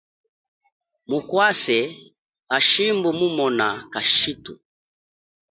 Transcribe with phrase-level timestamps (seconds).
[1.09, 1.77] Mukwase,
[2.51, 4.53] hashimbu mumona kashithu.